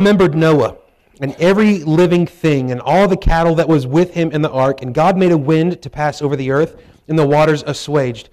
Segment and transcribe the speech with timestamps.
[0.00, 0.76] remembered Noah
[1.20, 4.80] and every living thing and all the cattle that was with him in the ark,
[4.80, 8.28] and God made a wind to pass over the earth, and the waters assuaged.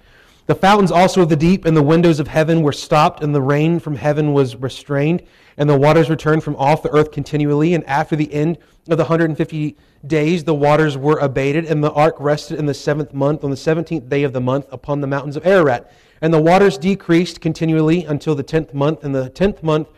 [0.46, 3.42] The fountains also of the deep and the windows of heaven were stopped, and the
[3.42, 5.24] rain from heaven was restrained,
[5.56, 7.74] and the waters returned from off the earth continually.
[7.74, 8.58] And after the end
[8.88, 9.76] of the 150
[10.06, 13.56] days, the waters were abated, and the ark rested in the seventh month, on the
[13.56, 15.92] seventeenth day of the month, upon the mountains of Ararat.
[16.22, 19.88] And the waters decreased continually until the tenth month, and the tenth month,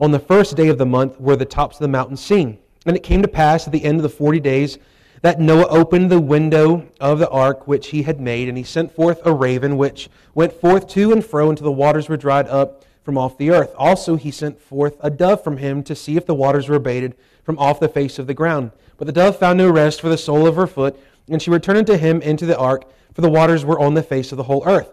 [0.00, 2.58] on the first day of the month were the tops of the mountains seen.
[2.86, 4.78] And it came to pass at the end of the forty days
[5.22, 8.94] that Noah opened the window of the ark which he had made, and he sent
[8.94, 12.84] forth a raven which went forth to and fro until the waters were dried up
[13.02, 13.74] from off the earth.
[13.76, 17.16] Also he sent forth a dove from him to see if the waters were abated
[17.42, 18.70] from off the face of the ground.
[18.96, 20.96] But the dove found no rest for the sole of her foot,
[21.28, 24.30] and she returned unto him into the ark, for the waters were on the face
[24.30, 24.90] of the whole earth.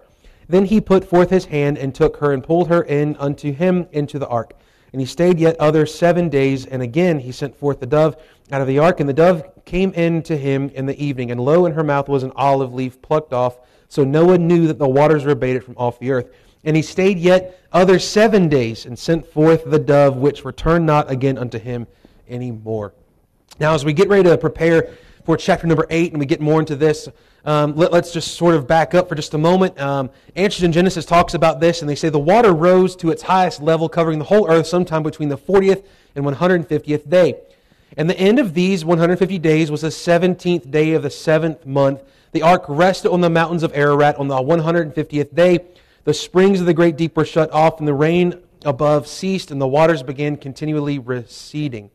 [0.48, 3.88] Then he put forth his hand and took her and pulled her in unto him
[3.91, 4.54] into the ark.
[4.95, 8.16] And he stayed yet other seven days, and again he sent forth the dove
[8.49, 11.41] out of the ark, and the dove came in to him in the evening, and
[11.41, 13.60] lo, in her mouth was an olive leaf plucked off.
[13.90, 16.34] So Noah knew that the waters were abated from off the earth.
[16.63, 21.12] And he stayed yet other seven days, and sent forth the dove, which returned not
[21.12, 21.87] again unto him
[22.30, 22.93] any more.
[23.59, 24.91] Now, as we get ready to prepare
[25.26, 27.09] for chapter number eight, and we get more into this,
[27.45, 29.79] um, let, us just sort of back up for just a moment.
[29.79, 33.23] Um, Answers in Genesis talks about this, and they say the water rose to its
[33.23, 35.84] highest level, covering the whole earth sometime between the 40th
[36.15, 37.35] and 150th day.
[37.98, 42.01] And the end of these 150 days was the 17th day of the seventh month.
[42.31, 45.59] The ark rested on the mountains of Ararat on the 150th day.
[46.03, 49.62] The springs of the great deep were shut off, and the rain above ceased, and
[49.62, 51.90] the waters began continually receding.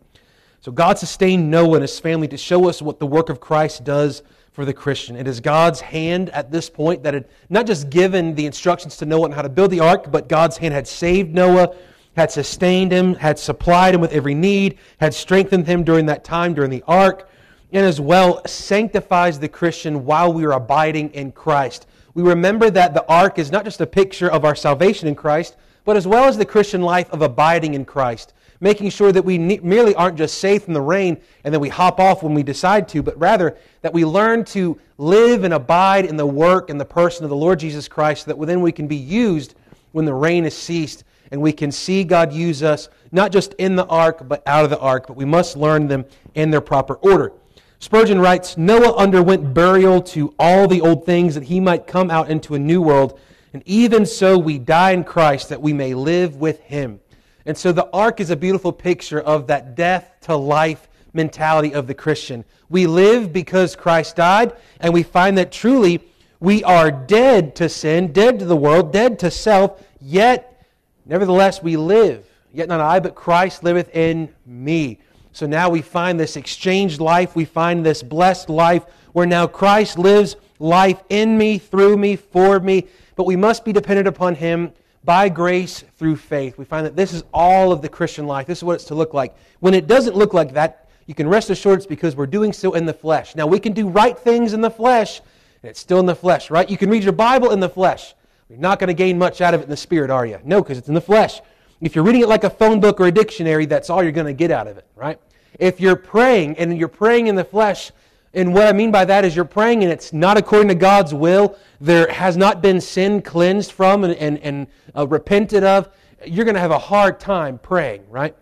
[0.62, 3.82] So God sustained Noah and his family to show us what the work of Christ
[3.82, 4.22] does
[4.52, 5.16] for the Christian.
[5.16, 9.06] It is God's hand at this point that had not just given the instructions to
[9.06, 11.74] Noah on how to build the ark, but God's hand had saved Noah,
[12.14, 16.52] had sustained him, had supplied him with every need, had strengthened him during that time
[16.52, 17.30] during the ark,
[17.72, 21.86] and as well sanctifies the Christian while we are abiding in Christ.
[22.12, 25.56] We remember that the ark is not just a picture of our salvation in Christ,
[25.86, 29.38] but as well as the Christian life of abiding in Christ making sure that we
[29.38, 32.88] merely aren't just safe in the rain and then we hop off when we decide
[32.88, 36.84] to, but rather that we learn to live and abide in the work and the
[36.84, 39.54] person of the Lord Jesus Christ, so that then we can be used
[39.92, 43.76] when the rain has ceased and we can see God use us not just in
[43.76, 46.04] the ark, but out of the ark, but we must learn them
[46.34, 47.32] in their proper order.
[47.78, 52.30] Spurgeon writes Noah underwent burial to all the old things that he might come out
[52.30, 53.18] into a new world,
[53.54, 57.00] and even so we die in Christ that we may live with him.
[57.46, 61.86] And so the ark is a beautiful picture of that death to life mentality of
[61.86, 62.44] the Christian.
[62.68, 66.00] We live because Christ died, and we find that truly
[66.38, 70.66] we are dead to sin, dead to the world, dead to self, yet
[71.04, 72.26] nevertheless we live.
[72.52, 74.98] Yet not I, but Christ liveth in me.
[75.32, 79.98] So now we find this exchanged life, we find this blessed life where now Christ
[79.98, 82.86] lives life in me, through me, for me,
[83.16, 84.72] but we must be dependent upon Him
[85.04, 86.58] by grace through faith.
[86.58, 88.46] We find that this is all of the Christian life.
[88.46, 89.34] This is what it's to look like.
[89.60, 92.74] When it doesn't look like that, you can rest assured it's because we're doing so
[92.74, 93.34] in the flesh.
[93.34, 95.20] Now, we can do right things in the flesh,
[95.62, 96.68] and it's still in the flesh, right?
[96.68, 98.14] You can read your Bible in the flesh.
[98.48, 100.38] You're not going to gain much out of it in the spirit, are you?
[100.44, 101.40] No, because it's in the flesh.
[101.80, 104.26] If you're reading it like a phone book or a dictionary, that's all you're going
[104.26, 105.18] to get out of it, right?
[105.58, 107.90] If you're praying and you're praying in the flesh,
[108.32, 111.12] and what I mean by that is you're praying and it's not according to God's
[111.12, 111.56] will.
[111.80, 115.88] There has not been sin cleansed from and, and, and uh, repented of.
[116.24, 118.36] You're going to have a hard time praying, right?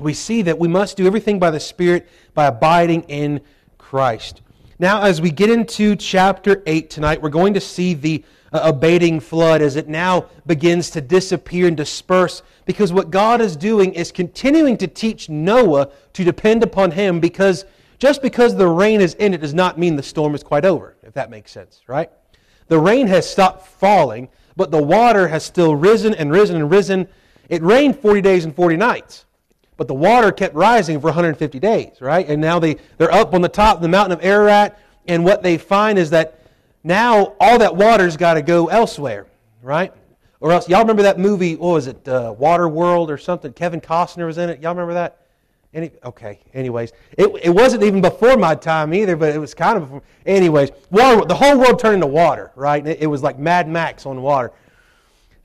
[0.00, 3.40] We see that we must do everything by the Spirit by abiding in
[3.76, 4.42] Christ.
[4.80, 9.20] Now, as we get into chapter 8 tonight, we're going to see the uh, abating
[9.20, 14.10] flood as it now begins to disappear and disperse because what God is doing is
[14.10, 17.64] continuing to teach Noah to depend upon Him because
[17.98, 20.96] just because the rain is in it does not mean the storm is quite over,
[21.02, 22.10] if that makes sense, right?
[22.68, 27.08] The rain has stopped falling, but the water has still risen and risen and risen.
[27.48, 29.24] It rained 40 days and 40 nights,
[29.76, 32.28] but the water kept rising for 150 days, right?
[32.28, 35.42] And now they, they're up on the top of the mountain of Ararat, and what
[35.42, 36.42] they find is that
[36.84, 39.26] now all that water's got to go elsewhere,
[39.62, 39.92] right?
[40.40, 43.52] Or else, y'all remember that movie, what was it, uh, Water World or something?
[43.52, 44.60] Kevin Costner was in it.
[44.60, 45.17] Y'all remember that?
[45.74, 46.92] Any, okay, anyways.
[47.18, 50.02] It, it wasn't even before my time either, but it was kind of before.
[50.24, 52.86] Anyways, water, the whole world turned into water, right?
[52.86, 54.52] It, it was like Mad Max on water.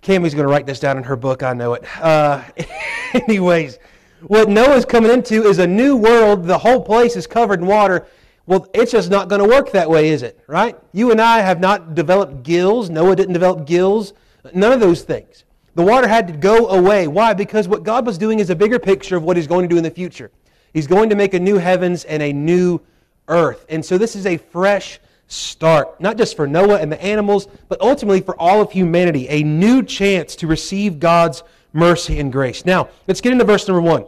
[0.02, 1.84] Cammy's going to write this down in her book, I know it.
[2.02, 2.44] Uh,
[3.14, 3.80] anyways,
[4.28, 6.46] what Noah's coming into is a new world.
[6.46, 8.08] The whole place is covered in water.
[8.46, 10.40] Well, it's just not going to work that way, is it?
[10.48, 10.78] Right?
[10.92, 12.90] You and I have not developed gills.
[12.90, 14.14] Noah didn't develop gills.
[14.54, 15.43] None of those things.
[15.76, 17.08] The water had to go away.
[17.08, 17.34] Why?
[17.34, 19.78] Because what God was doing is a bigger picture of what He's going to do
[19.78, 20.32] in the future.
[20.74, 22.80] He's going to make a new heavens and a new
[23.28, 23.66] earth.
[23.70, 27.82] And so this is a fresh start, not just for Noah and the animals, but
[27.82, 31.44] ultimately for all of humanity, a new chance to receive God's
[31.74, 32.66] mercy and grace.
[32.66, 34.06] Now, let's get into verse number one.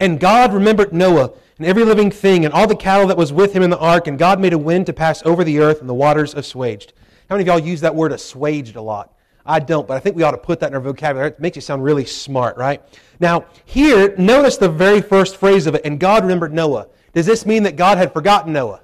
[0.00, 3.52] And God remembered Noah and every living thing and all the cattle that was with
[3.52, 5.88] him in the ark, and God made a wind to pass over the earth, and
[5.88, 6.92] the waters assuaged.
[7.28, 9.14] How many of y'all use that word assuaged a lot?
[9.44, 11.28] I don't, but I think we ought to put that in our vocabulary.
[11.30, 12.82] It makes you sound really smart, right?
[13.18, 16.88] Now, here, notice the very first phrase of it, and God remembered Noah.
[17.12, 18.82] Does this mean that God had forgotten Noah?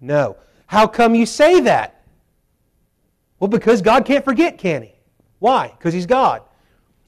[0.00, 0.36] No.
[0.66, 2.02] How come you say that?
[3.38, 4.94] Well, because God can't forget, can He?
[5.38, 5.68] Why?
[5.76, 6.42] Because He's God.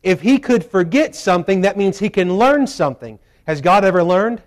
[0.02, 3.18] If He could forget something, that means He can learn something.
[3.46, 4.42] Has God ever learned?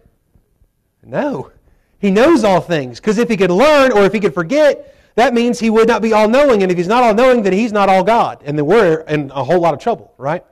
[1.04, 1.52] No.
[2.00, 3.00] He knows all things.
[3.00, 6.02] Because if He could learn or if He could forget, that means he would not
[6.02, 6.62] be all knowing.
[6.62, 8.42] And if he's not all knowing, then he's not all God.
[8.46, 10.44] And then we're in a whole lot of trouble, right?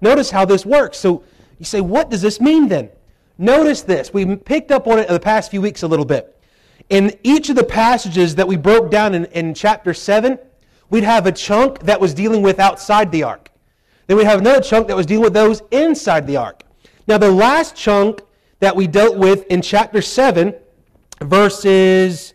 [0.00, 0.98] Notice how this works.
[0.98, 1.24] So
[1.58, 2.90] you say, what does this mean then?
[3.38, 4.12] Notice this.
[4.12, 6.40] We picked up on it in the past few weeks a little bit.
[6.88, 10.38] In each of the passages that we broke down in, in chapter 7,
[10.90, 13.50] we'd have a chunk that was dealing with outside the ark.
[14.06, 16.62] Then we have another chunk that was dealing with those inside the ark.
[17.08, 18.22] Now, the last chunk
[18.60, 20.54] that we dealt with in chapter 7,
[21.20, 22.34] verses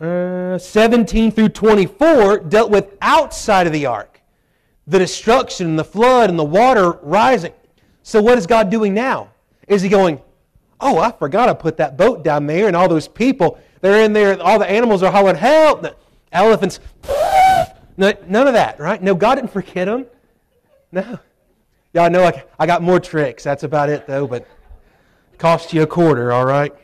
[0.00, 4.16] uh, 17 through 24 dealt with outside of the ark
[4.86, 7.52] the destruction and the flood and the water rising.
[8.02, 9.30] So, what is God doing now?
[9.66, 10.20] Is He going,
[10.80, 14.12] Oh, I forgot I put that boat down there and all those people, they're in
[14.12, 15.82] there, all the animals are hollering, Help!
[15.82, 15.96] The
[16.32, 16.80] elephants,
[17.96, 19.02] no, none of that, right?
[19.02, 20.06] No, God didn't forget them.
[20.92, 21.18] No.
[21.92, 23.42] Y'all know I got more tricks.
[23.42, 24.46] That's about it, though, but
[25.38, 26.74] cost you a quarter, all right?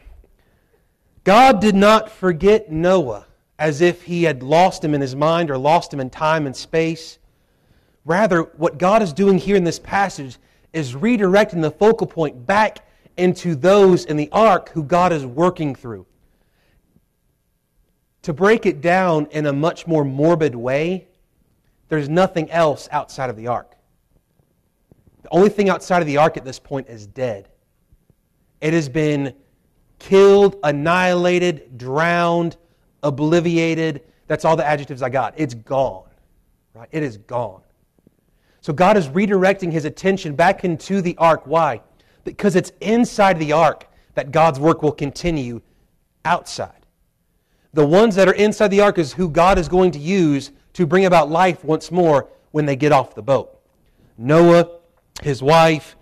[1.24, 3.26] God did not forget Noah
[3.58, 6.56] as if he had lost him in his mind or lost him in time and
[6.56, 7.18] space.
[8.04, 10.38] Rather, what God is doing here in this passage
[10.72, 12.84] is redirecting the focal point back
[13.16, 16.06] into those in the ark who God is working through.
[18.22, 21.06] To break it down in a much more morbid way,
[21.88, 23.76] there's nothing else outside of the ark.
[25.22, 27.48] The only thing outside of the ark at this point is dead.
[28.60, 29.34] It has been
[30.02, 32.56] killed, annihilated, drowned,
[33.04, 34.00] obliviated.
[34.26, 35.34] That's all the adjectives I got.
[35.36, 36.08] It's gone.
[36.74, 36.88] Right?
[36.90, 37.62] It is gone.
[38.60, 41.42] So God is redirecting his attention back into the ark.
[41.46, 41.82] Why?
[42.24, 45.60] Because it's inside the ark that God's work will continue
[46.24, 46.86] outside.
[47.72, 50.84] The ones that are inside the ark is who God is going to use to
[50.84, 53.56] bring about life once more when they get off the boat.
[54.18, 54.68] Noah,
[55.22, 55.96] his wife,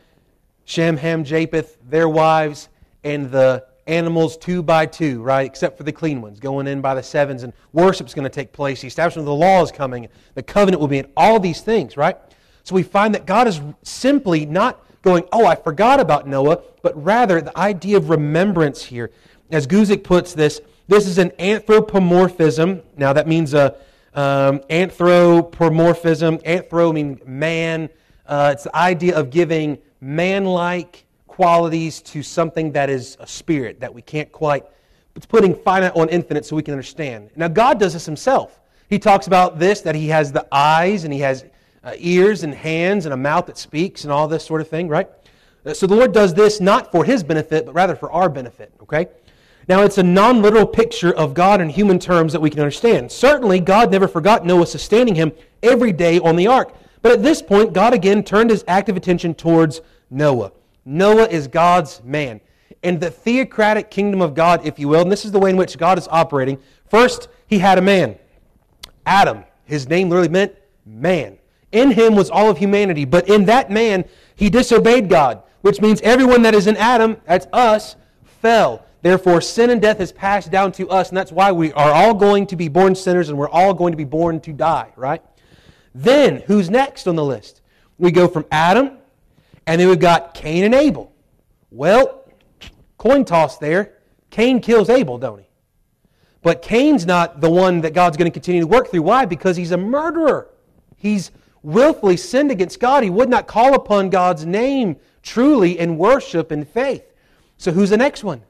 [0.64, 2.68] Shem, Ham, Japheth, their wives,
[3.04, 5.44] and the animals two by two, right?
[5.44, 8.52] Except for the clean ones, going in by the sevens, and worship's going to take
[8.52, 8.80] place.
[8.80, 10.08] The establishment of the law is coming.
[10.34, 12.16] The covenant will be in all these things, right?
[12.62, 17.02] So we find that God is simply not going, oh, I forgot about Noah, but
[17.02, 19.10] rather the idea of remembrance here.
[19.50, 22.82] As Guzik puts this, this is an anthropomorphism.
[22.96, 23.76] Now that means a
[24.14, 26.38] um, anthropomorphism.
[26.38, 27.88] Anthro means man.
[28.26, 33.94] Uh, it's the idea of giving man-like qualities to something that is a spirit that
[33.94, 34.64] we can't quite,
[35.16, 37.30] it's putting finite on infinite so we can understand.
[37.36, 38.60] Now, God does this himself.
[38.88, 41.44] He talks about this, that he has the eyes and he has
[41.84, 44.88] uh, ears and hands and a mouth that speaks and all this sort of thing,
[44.88, 45.08] right?
[45.64, 48.72] Uh, so the Lord does this not for his benefit, but rather for our benefit,
[48.82, 49.06] okay?
[49.68, 53.12] Now, it's a non literal picture of God in human terms that we can understand.
[53.12, 56.74] Certainly, God never forgot Noah sustaining him every day on the ark.
[57.02, 60.52] But at this point, God again turned his active attention towards Noah.
[60.84, 62.40] Noah is God's man.
[62.82, 65.56] In the theocratic kingdom of God, if you will, and this is the way in
[65.56, 66.58] which God is operating,
[66.88, 68.18] first, he had a man,
[69.04, 69.44] Adam.
[69.64, 70.54] His name literally meant
[70.86, 71.38] man.
[71.72, 76.00] In him was all of humanity, but in that man, he disobeyed God, which means
[76.00, 77.96] everyone that is in Adam, that's us,
[78.40, 78.84] fell.
[79.02, 82.14] Therefore, sin and death has passed down to us, and that's why we are all
[82.14, 85.22] going to be born sinners and we're all going to be born to die, right?
[85.94, 87.62] Then, who's next on the list?
[87.98, 88.98] We go from Adam
[89.66, 91.12] and then we've got Cain and Abel.
[91.70, 92.24] Well,
[92.98, 93.94] coin toss there.
[94.30, 95.46] Cain kills Abel, don't he?
[96.42, 99.02] But Cain's not the one that God's going to continue to work through.
[99.02, 99.26] Why?
[99.26, 100.48] Because he's a murderer.
[100.96, 101.30] He's
[101.62, 103.02] willfully sinned against God.
[103.02, 107.04] He would not call upon God's name truly in worship and faith.
[107.58, 108.42] So who's the next one?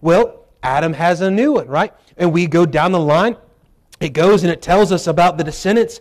[0.00, 1.92] Well, Adam has a new one, right?
[2.16, 3.36] And we go down the line.
[4.00, 6.00] It goes and it tells us about the descendants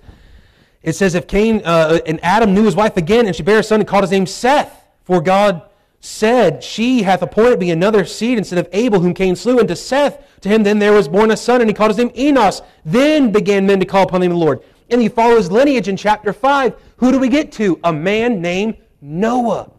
[0.87, 3.63] it says, if Cain uh, and Adam knew his wife again, and she bare a
[3.63, 5.63] son and called his name Seth, for God
[5.99, 9.59] said, She hath appointed me another seed instead of Abel, whom Cain slew.
[9.59, 11.97] And to Seth, to him then there was born a son, and he called his
[11.97, 12.61] name Enos.
[12.85, 14.63] Then began men to call upon the name of the Lord.
[14.89, 16.73] And he follows lineage in chapter 5.
[16.95, 17.77] Who do we get to?
[17.83, 19.69] A man named Noah.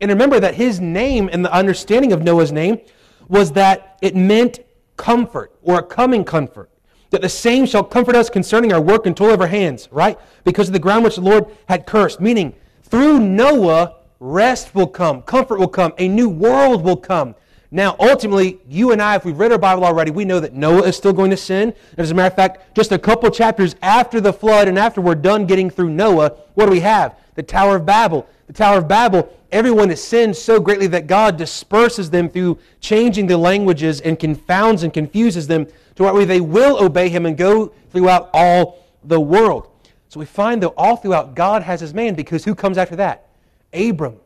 [0.00, 2.80] And remember that his name and the understanding of Noah's name
[3.28, 4.60] was that it meant
[4.96, 6.70] comfort or a coming comfort.
[7.14, 10.18] That the same shall comfort us concerning our work and toil of our hands, right?
[10.42, 12.20] Because of the ground which the Lord had cursed.
[12.20, 17.36] Meaning, through Noah, rest will come, comfort will come, a new world will come.
[17.70, 20.88] Now, ultimately, you and I, if we've read our Bible already, we know that Noah
[20.88, 21.72] is still going to sin.
[21.96, 25.14] As a matter of fact, just a couple chapters after the flood and after we're
[25.14, 27.16] done getting through Noah, what do we have?
[27.36, 28.26] The Tower of Babel.
[28.48, 33.28] The Tower of Babel, everyone has sinned so greatly that God disperses them through changing
[33.28, 37.72] the languages and confounds and confuses them to where they will obey him and go
[37.90, 39.68] throughout all the world.
[40.08, 43.28] So we find that all throughout God has his man because who comes after that?
[43.72, 44.16] Abram,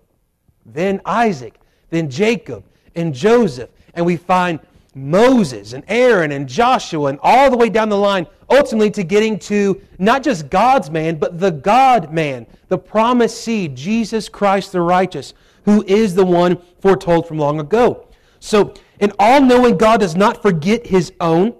[0.66, 1.54] then Isaac,
[1.90, 3.70] then Jacob, and Joseph.
[3.94, 4.60] And we find
[4.94, 9.38] Moses and Aaron and Joshua and all the way down the line, ultimately to getting
[9.40, 14.80] to not just God's man, but the God man, the promised seed, Jesus Christ the
[14.80, 15.34] righteous,
[15.64, 18.06] who is the one foretold from long ago.
[18.40, 21.55] So, in all knowing, God does not forget his own.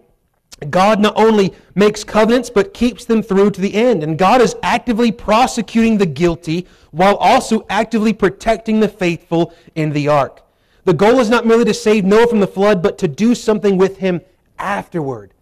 [0.71, 4.03] God not only makes covenants, but keeps them through to the end.
[4.03, 10.09] And God is actively prosecuting the guilty while also actively protecting the faithful in the
[10.09, 10.43] ark.
[10.85, 13.77] The goal is not merely to save Noah from the flood, but to do something
[13.77, 14.21] with him
[14.59, 15.33] afterward.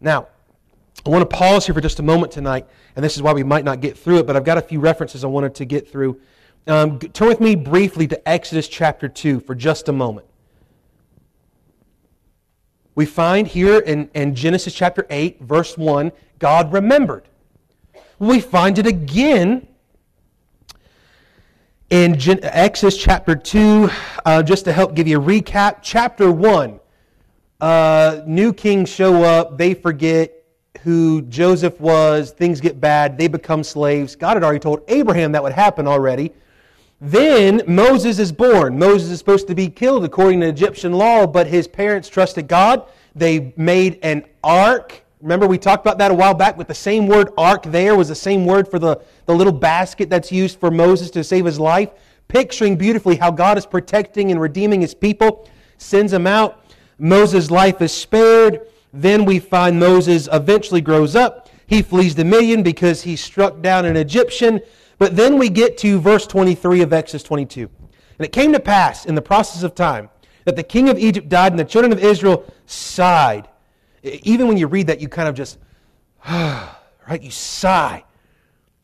[0.00, 0.26] Now,
[1.06, 3.44] I want to pause here for just a moment tonight, and this is why we
[3.44, 5.90] might not get through it, but I've got a few references I wanted to get
[5.90, 6.20] through.
[6.66, 10.26] Um, turn with me briefly to Exodus chapter 2 for just a moment.
[12.94, 17.28] We find here in, in Genesis chapter 8, verse 1, God remembered.
[18.18, 19.66] We find it again
[21.88, 23.90] in Gen- Exodus chapter 2,
[24.24, 26.80] uh, just to help give you a recap, chapter 1,
[27.60, 30.44] uh, new kings show up, they forget
[30.82, 34.16] who Joseph was, things get bad, they become slaves.
[34.16, 36.32] God had already told Abraham that would happen already.
[37.04, 38.78] Then Moses is born.
[38.78, 42.86] Moses is supposed to be killed according to Egyptian law, but his parents trusted God.
[43.14, 47.06] They made an ark Remember, we talked about that a while back with the same
[47.06, 50.68] word ark there was the same word for the, the little basket that's used for
[50.68, 51.90] Moses to save his life,
[52.26, 56.64] picturing beautifully how God is protecting and redeeming his people, sends them out.
[56.98, 58.66] Moses' life is spared.
[58.92, 61.48] Then we find Moses eventually grows up.
[61.68, 64.60] He flees to Midian because he struck down an Egyptian.
[65.02, 67.68] But then we get to verse 23 of Exodus 22.
[68.18, 70.10] And it came to pass in the process of time
[70.44, 73.48] that the king of Egypt died, and the children of Israel sighed
[74.02, 75.58] even when you read that, you kind of just,
[76.28, 77.20] right?
[77.20, 78.04] You sigh.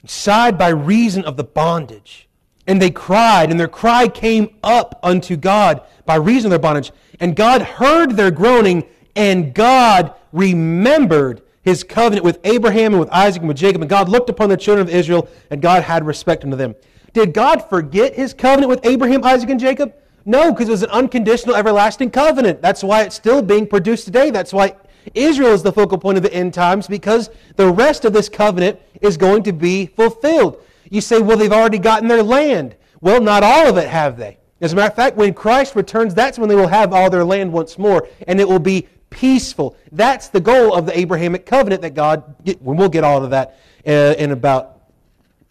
[0.02, 2.28] You sighed by reason of the bondage.
[2.66, 6.92] And they cried, and their cry came up unto God by reason of their bondage.
[7.18, 8.84] And God heard their groaning,
[9.16, 13.82] and God remembered his covenant with Abraham and with Isaac and with Jacob.
[13.82, 16.74] And God looked upon the children of Israel, and God had respect unto them.
[17.12, 19.94] Did God forget his covenant with Abraham, Isaac, and Jacob?
[20.24, 22.60] No, because it was an unconditional, everlasting covenant.
[22.60, 24.30] That's why it's still being produced today.
[24.30, 24.76] That's why
[25.14, 28.78] Israel is the focal point of the end times because the rest of this covenant
[29.00, 30.62] is going to be fulfilled.
[30.90, 32.76] You say, well, they've already gotten their land.
[33.00, 34.38] Well, not all of it have they.
[34.60, 37.24] As a matter of fact, when Christ returns, that's when they will have all their
[37.24, 39.76] land once more, and it will be peaceful.
[39.92, 44.14] That's the goal of the Abrahamic covenant that God, we'll get all of that uh,
[44.18, 44.80] in about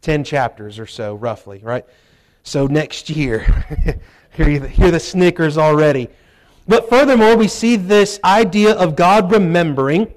[0.01, 1.85] 10 chapters or so, roughly, right?
[2.43, 3.39] So next year,
[4.31, 6.09] hear, hear the snickers already.
[6.67, 10.13] But furthermore, we see this idea of God remembering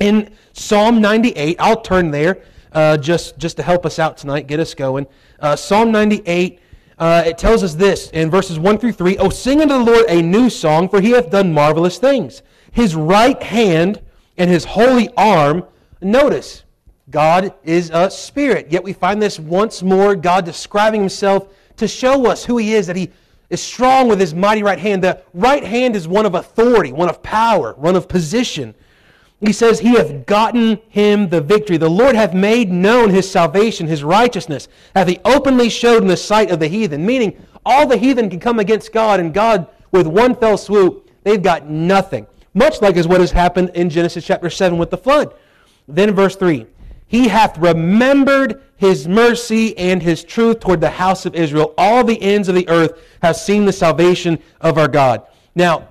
[0.00, 1.56] in Psalm 98.
[1.58, 2.42] I'll turn there
[2.72, 5.06] uh, just, just to help us out tonight, get us going.
[5.40, 6.60] Uh, Psalm 98,
[6.98, 10.04] uh, it tells us this in verses 1 through 3 Oh, sing unto the Lord
[10.08, 12.42] a new song, for he hath done marvelous things.
[12.72, 14.00] His right hand
[14.36, 15.64] and his holy arm,
[16.00, 16.64] notice,
[17.10, 18.68] God is a spirit.
[18.70, 22.86] Yet we find this once more, God describing himself to show us who he is,
[22.86, 23.10] that he
[23.50, 25.02] is strong with his mighty right hand.
[25.02, 28.74] The right hand is one of authority, one of power, one of position.
[29.40, 31.76] He says, He hath gotten him the victory.
[31.76, 36.16] The Lord hath made known his salvation, his righteousness, hath he openly showed in the
[36.16, 37.06] sight of the heathen.
[37.06, 41.42] Meaning, all the heathen can come against God, and God, with one fell swoop, they've
[41.42, 42.26] got nothing.
[42.54, 45.34] Much like is what has happened in Genesis chapter 7 with the flood.
[45.86, 46.66] Then, verse 3
[47.06, 51.74] He hath remembered his mercy and his truth toward the house of Israel.
[51.76, 55.26] All the ends of the earth have seen the salvation of our God.
[55.54, 55.88] Now,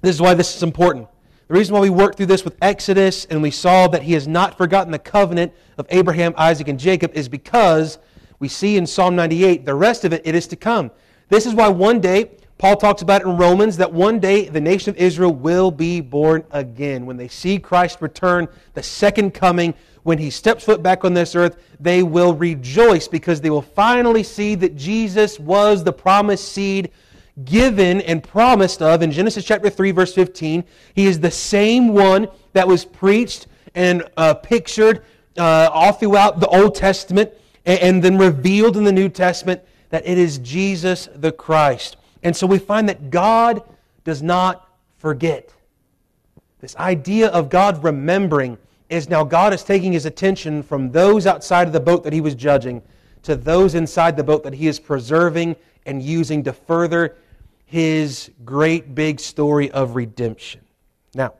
[0.00, 1.08] this is why this is important.
[1.48, 4.26] The reason why we worked through this with Exodus and we saw that he has
[4.26, 7.98] not forgotten the covenant of Abraham, Isaac, and Jacob is because
[8.38, 10.90] we see in Psalm 98, the rest of it, it is to come.
[11.28, 14.90] This is why one day Paul talks about in Romans that one day the nation
[14.90, 17.04] of Israel will be born again.
[17.04, 21.34] When they see Christ return, the second coming, when he steps foot back on this
[21.34, 26.90] earth, they will rejoice because they will finally see that Jesus was the promised seed
[27.44, 30.64] given and promised of in Genesis chapter 3, verse 15.
[30.94, 35.04] He is the same one that was preached and uh, pictured
[35.36, 37.32] uh, all throughout the Old Testament
[37.66, 39.60] and, and then revealed in the New Testament
[39.90, 41.98] that it is Jesus the Christ.
[42.26, 43.62] And so we find that God
[44.02, 44.68] does not
[44.98, 45.54] forget.
[46.58, 48.58] This idea of God remembering
[48.90, 52.20] is now God is taking his attention from those outside of the boat that he
[52.20, 52.82] was judging
[53.22, 55.54] to those inside the boat that he is preserving
[55.86, 57.14] and using to further
[57.64, 60.62] his great big story of redemption.
[61.14, 61.32] Now,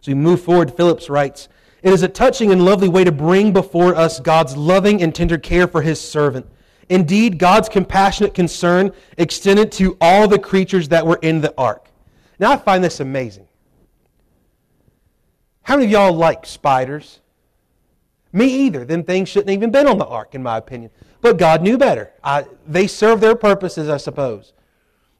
[0.00, 1.48] as we move forward, Phillips writes,
[1.82, 5.36] It is a touching and lovely way to bring before us God's loving and tender
[5.36, 6.46] care for his servant
[6.90, 11.86] Indeed, God's compassionate concern extended to all the creatures that were in the ark.
[12.40, 13.46] Now, I find this amazing.
[15.62, 17.20] How many of y'all like spiders?
[18.32, 18.84] Me either.
[18.84, 20.90] Them things shouldn't even been on the ark, in my opinion.
[21.20, 22.10] But God knew better.
[22.24, 24.52] I, they serve their purposes, I suppose.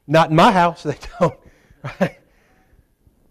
[0.07, 1.39] Not in my house, they don't.
[1.83, 2.19] Right?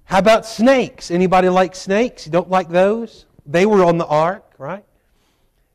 [0.04, 1.10] How about snakes?
[1.10, 2.24] Anybody like snakes?
[2.24, 3.26] You don't like those?
[3.44, 4.84] They were on the ark, right?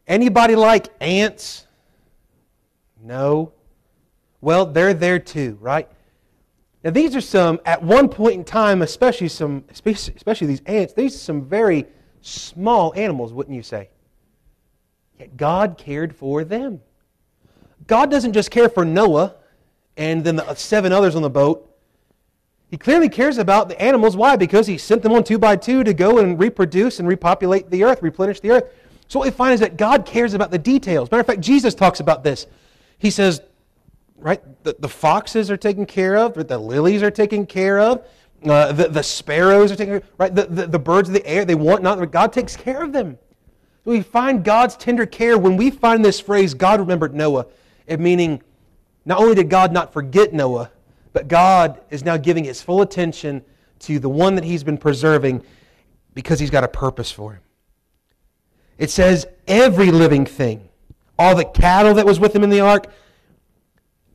[0.07, 1.67] Anybody like ants?
[3.05, 3.53] No.
[4.41, 5.87] Well, they're there too, right?
[6.83, 11.15] Now, these are some, at one point in time, especially some, especially these ants, these
[11.15, 11.85] are some very
[12.21, 13.89] small animals, wouldn't you say?
[15.19, 16.81] Yet God cared for them.
[17.87, 19.35] God doesn't just care for Noah
[19.97, 21.71] and then the seven others on the boat.
[22.69, 24.17] He clearly cares about the animals.
[24.17, 24.35] Why?
[24.35, 27.83] Because he sent them on two by two to go and reproduce and repopulate the
[27.83, 28.73] earth, replenish the earth.
[29.07, 31.09] So what we find is that God cares about the details.
[31.11, 32.47] Matter of fact, Jesus talks about this.
[33.05, 33.39] He says,
[34.17, 38.03] right, the, the foxes are taken care of, the lilies are taken care of,
[38.43, 40.33] uh, the, the sparrows are taken care of, right?
[40.33, 43.19] The, the, the birds of the air, they want not, God takes care of them.
[43.83, 47.45] We find God's tender care when we find this phrase, God remembered Noah,
[47.85, 48.41] it meaning
[49.05, 50.71] not only did God not forget Noah,
[51.13, 53.43] but God is now giving his full attention
[53.81, 55.43] to the one that he's been preserving
[56.15, 57.41] because he's got a purpose for him.
[58.79, 60.69] It says, every living thing
[61.17, 62.87] all the cattle that was with him in the ark,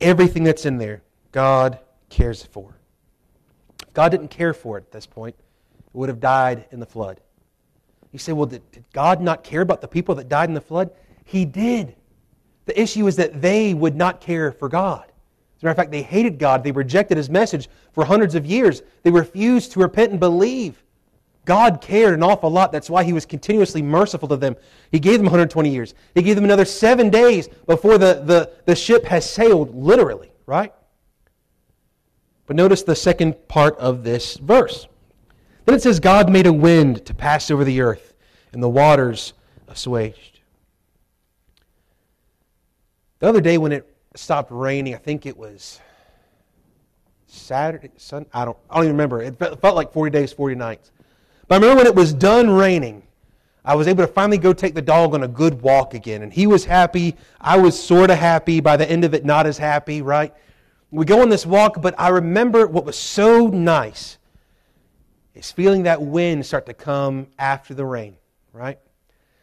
[0.01, 2.75] everything that's in there, God cares for.
[3.81, 5.35] If God didn't care for it at this point,
[5.77, 7.21] it would have died in the flood.
[8.11, 10.61] You say, well, did, did God not care about the people that died in the
[10.61, 10.91] flood?
[11.23, 11.95] He did.
[12.65, 15.05] The issue is that they would not care for God.
[15.05, 16.63] As a matter of fact, they hated God.
[16.63, 18.81] They rejected his message for hundreds of years.
[19.03, 20.83] They refused to repent and believe.
[21.45, 22.71] God cared an awful lot.
[22.71, 24.55] That's why he was continuously merciful to them.
[24.91, 25.95] He gave them 120 years.
[26.13, 30.71] He gave them another seven days before the, the, the ship has sailed, literally, right?
[32.45, 34.87] But notice the second part of this verse.
[35.65, 38.13] Then it says, God made a wind to pass over the earth,
[38.51, 39.33] and the waters
[39.67, 40.41] assuaged.
[43.19, 45.79] The other day when it stopped raining, I think it was
[47.27, 49.21] Saturday, Sun, I don't, I don't even remember.
[49.21, 50.91] It felt like 40 days, 40 nights.
[51.51, 53.03] But I remember when it was done raining,
[53.65, 56.21] I was able to finally go take the dog on a good walk again.
[56.21, 57.17] And he was happy.
[57.41, 58.61] I was sort of happy.
[58.61, 60.33] By the end of it, not as happy, right?
[60.91, 64.17] We go on this walk, but I remember what was so nice
[65.35, 68.15] is feeling that wind start to come after the rain,
[68.53, 68.79] right?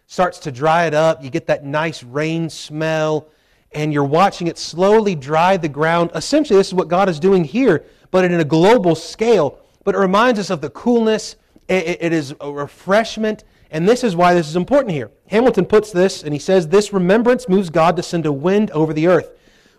[0.06, 1.22] Starts to dry it up.
[1.22, 3.28] You get that nice rain smell,
[3.72, 6.12] and you're watching it slowly dry the ground.
[6.14, 9.58] Essentially, this is what God is doing here, but in a global scale.
[9.84, 11.36] But it reminds us of the coolness
[11.68, 15.10] it, it is a refreshment, and this is why this is important here.
[15.26, 18.92] Hamilton puts this, and he says, This remembrance moves God to send a wind over
[18.92, 19.30] the earth.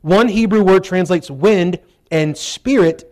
[0.02, 1.80] One Hebrew word translates wind
[2.12, 3.06] and spirit.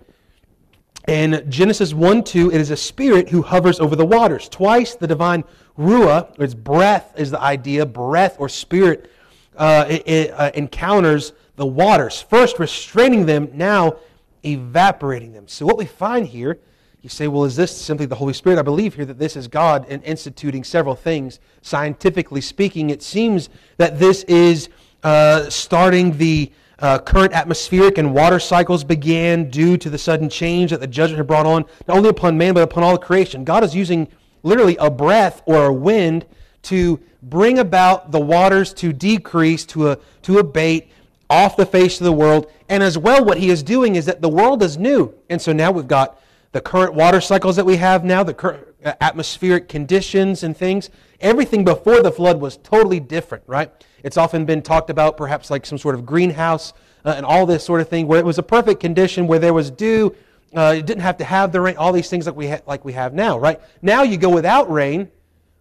[1.08, 4.50] In Genesis 1 2, it is a spirit who hovers over the waters.
[4.50, 5.44] Twice the divine
[5.78, 9.10] ruah, its breath is the idea, breath or spirit,
[9.56, 12.22] uh, it, it, uh, encounters the waters.
[12.22, 13.98] First restraining them, now
[14.46, 15.48] evaporating them.
[15.48, 16.60] So what we find here
[17.02, 18.58] you say, well, is this simply the Holy Spirit?
[18.60, 21.40] I believe here that this is God in instituting several things.
[21.62, 24.70] Scientifically speaking, it seems that this is
[25.04, 30.72] uh, starting the uh, current atmospheric and water cycles began due to the sudden change
[30.72, 33.44] that the judgment had brought on, not only upon man, but upon all creation.
[33.44, 34.08] God is using
[34.44, 36.26] literally a breath or a wind
[36.64, 40.90] to bring about the waters to decrease, to, a, to abate
[41.30, 42.52] off the face of the world.
[42.70, 45.14] And as well, what he is doing is that the world is new.
[45.30, 46.20] And so now we've got
[46.52, 50.90] the current water cycles that we have now, the current uh, atmospheric conditions and things,
[51.20, 53.72] everything before the flood was totally different, right?
[54.04, 57.64] It's often been talked about perhaps like some sort of greenhouse uh, and all this
[57.64, 60.16] sort of thing, where it was a perfect condition, where there was dew,
[60.56, 62.86] uh, you didn't have to have the rain, all these things like we, ha- like
[62.86, 63.60] we have now, right?
[63.82, 65.10] Now you go without rain,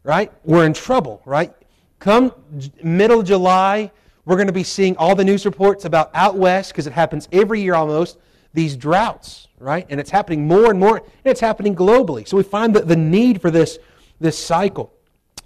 [0.05, 0.33] right?
[0.45, 1.53] We're in trouble, right?
[1.99, 3.91] Come j- middle July,
[4.25, 7.29] we're going to be seeing all the news reports about out west, because it happens
[7.33, 8.19] every year almost,
[8.53, 9.87] these droughts, right?
[9.89, 12.27] And it's happening more and more, and it's happening globally.
[12.27, 13.79] So we find that the need for this,
[14.21, 14.93] this cycle.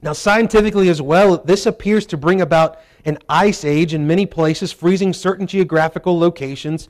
[0.03, 4.73] Now, scientifically as well, this appears to bring about an ice age in many places,
[4.73, 6.89] freezing certain geographical locations.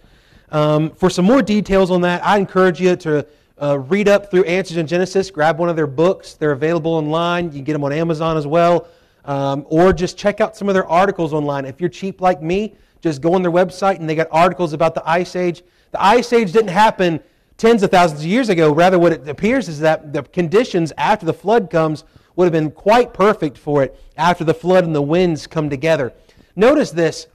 [0.51, 3.27] Um, for some more details on that, I encourage you to
[3.61, 6.35] uh, read up through Answers in Genesis, grab one of their books.
[6.35, 7.47] They're available online.
[7.47, 8.89] You can get them on Amazon as well.
[9.25, 11.67] Um, or just check out some of their articles online.
[11.67, 14.95] If you're cheap like me, just go on their website and they got articles about
[14.95, 15.63] the Ice Age.
[15.93, 17.21] The Ice Age didn't happen
[17.57, 18.73] tens of thousands of years ago.
[18.73, 22.05] Rather, what it appears is that the conditions after the flood comes
[22.37, 26.13] would have been quite perfect for it after the flood and the winds come together.
[26.57, 27.27] Notice this.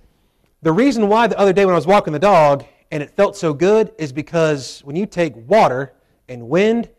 [0.61, 3.35] The reason why the other day when I was walking the dog and it felt
[3.35, 5.93] so good is because when you take water
[6.27, 6.89] and wind,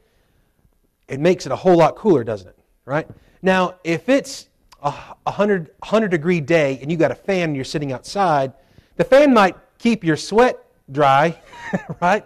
[1.08, 2.58] it makes it a whole lot cooler, doesn't it?
[2.84, 3.08] Right?
[3.42, 4.48] Now, if it's
[4.82, 8.52] a 100, 100 degree day and you got a fan and you're sitting outside,
[8.96, 11.40] the fan might keep your sweat dry,
[12.00, 12.24] right?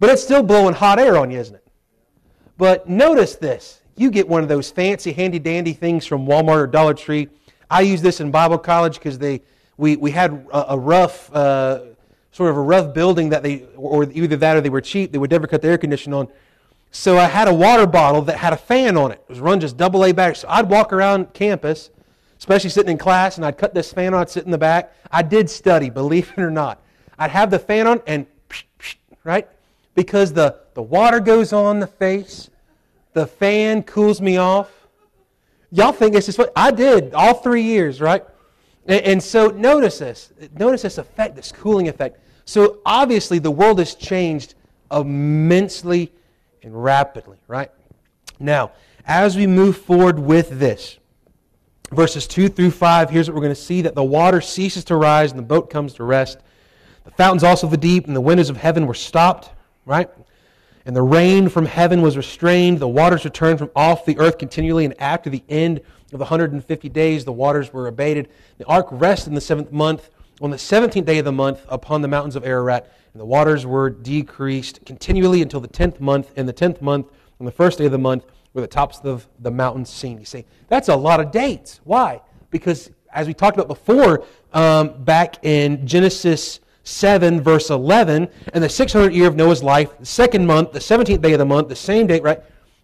[0.00, 1.66] But it's still blowing hot air on you, isn't it?
[2.56, 3.80] But notice this.
[3.96, 7.28] You get one of those fancy, handy dandy things from Walmart or Dollar Tree.
[7.70, 9.42] I use this in Bible college because they
[9.76, 11.80] we, we had a, a rough uh,
[12.32, 15.12] sort of a rough building that they or either that or they were cheap.
[15.12, 16.28] They would never cut the air conditioning on.
[16.90, 19.20] So I had a water bottle that had a fan on it.
[19.28, 20.36] It was run just double A battery.
[20.36, 21.90] So I'd walk around campus,
[22.38, 24.92] especially sitting in class, and I'd cut this fan on, I'd sit in the back.
[25.10, 26.82] I did study, believe it or not.
[27.18, 28.26] I'd have the fan on and
[29.24, 29.48] right?
[29.94, 32.50] Because the, the water goes on the face,
[33.12, 34.70] the fan cools me off.
[35.70, 38.24] Y'all think this is what I did all three years, right?
[38.86, 40.32] And, and so notice this.
[40.54, 42.20] Notice this effect, this cooling effect.
[42.44, 44.54] So obviously the world has changed
[44.90, 46.10] immensely
[46.62, 47.70] and rapidly, right?
[48.40, 48.72] Now,
[49.04, 50.98] as we move forward with this,
[51.90, 54.96] verses 2 through 5, here's what we're going to see that the water ceases to
[54.96, 56.38] rise and the boat comes to rest.
[57.08, 59.50] The fountains also of the deep and the windows of heaven were stopped,
[59.86, 60.10] right?
[60.84, 62.80] And the rain from heaven was restrained.
[62.80, 64.84] The waters returned from off the earth continually.
[64.84, 65.78] And after the end
[66.12, 68.28] of the 150 days, the waters were abated.
[68.58, 70.10] The ark rested in the seventh month,
[70.42, 72.92] on the 17th day of the month, upon the mountains of Ararat.
[73.14, 76.30] And the waters were decreased continually until the 10th month.
[76.36, 77.06] In the 10th month,
[77.40, 80.18] on the first day of the month, were the tops of the mountains seen.
[80.18, 81.80] You see, that's a lot of dates.
[81.84, 82.20] Why?
[82.50, 88.68] Because, as we talked about before, um, back in Genesis 7, verse 11, and the
[88.68, 91.76] 600th year of Noah's life, the second month, the 17th day of the month, the
[91.76, 92.40] same date, right?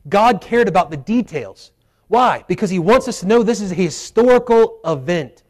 [0.09, 1.73] God cared about the details.
[2.09, 2.45] Why?
[2.47, 5.43] Because He wants us to know this is a historical event.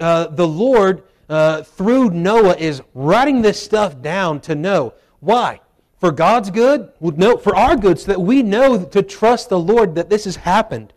[0.00, 4.94] Uh, the Lord, uh, through Noah, is writing this stuff down to know.
[5.20, 5.60] Why?
[5.98, 6.92] For God's good?
[6.98, 10.24] Well, no, for our good, so that we know to trust the Lord that this
[10.24, 10.92] has happened.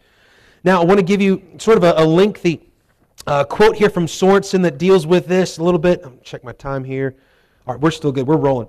[0.63, 2.70] Now, I want to give you sort of a, a lengthy
[3.27, 6.03] uh, quote here from Sorensen that deals with this a little bit.
[6.23, 7.15] check my time here.
[7.67, 8.27] All right, we're still good.
[8.27, 8.67] We're rolling.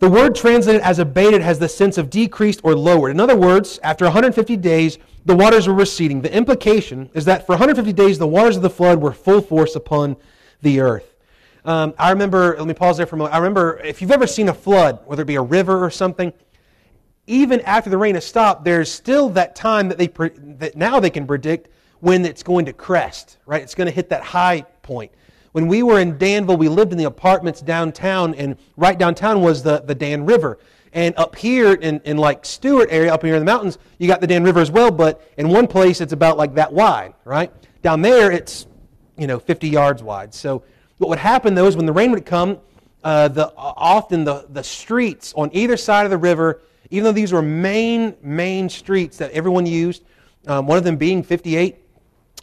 [0.00, 3.10] The word translated as abated has the sense of decreased or lowered.
[3.12, 6.20] In other words, after 150 days, the waters were receding.
[6.20, 9.76] The implication is that for 150 days, the waters of the flood were full force
[9.76, 10.16] upon
[10.62, 11.14] the earth.
[11.64, 13.34] Um, I remember, let me pause there for a moment.
[13.34, 16.32] I remember if you've ever seen a flood, whether it be a river or something,
[17.26, 21.08] even after the rain has stopped, there's still that time that they that now they
[21.08, 21.70] can predict
[22.04, 23.62] when it's going to crest, right?
[23.62, 25.10] It's going to hit that high point.
[25.52, 29.62] When we were in Danville, we lived in the apartments downtown, and right downtown was
[29.62, 30.58] the, the Dan River.
[30.92, 34.20] And up here in, in like Stuart area, up here in the mountains, you got
[34.20, 37.50] the Dan River as well, but in one place it's about like that wide, right?
[37.80, 38.66] Down there it's,
[39.16, 40.34] you know, 50 yards wide.
[40.34, 40.62] So
[40.98, 42.58] what would happen though is when the rain would come,
[43.02, 47.32] uh, the, often the, the streets on either side of the river, even though these
[47.32, 50.04] were main, main streets that everyone used,
[50.46, 51.78] um, one of them being 58,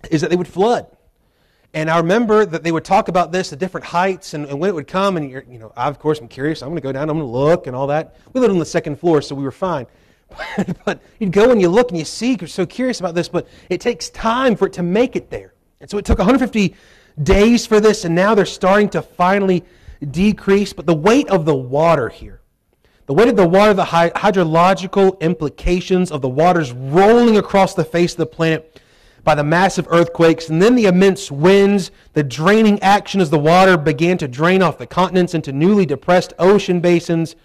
[0.10, 0.88] is that they would flood.
[1.74, 4.70] And I remember that they would talk about this at different heights and, and when
[4.70, 5.16] it would come.
[5.16, 6.62] And, you know, I, of course, I'm curious.
[6.62, 8.16] I'm going to go down, I'm going to look and all that.
[8.34, 9.88] We lived on the second floor, so we were fine.
[10.86, 13.48] but you'd go and you look and you see, you're so curious about this, but
[13.70, 15.54] it takes time for it to make it there.
[15.80, 16.76] And so it took 150
[17.22, 19.64] days for this, and now they're starting to finally
[20.10, 20.74] decrease.
[20.74, 22.42] But the weight of the water here,
[23.06, 28.14] the weight of the water, the hydrological implications of the waters rolling across the face
[28.14, 28.81] of the planet,
[29.24, 33.78] by the massive earthquakes, and then the immense winds, the draining action as the water
[33.78, 37.36] began to drain off the continents into newly depressed ocean basins,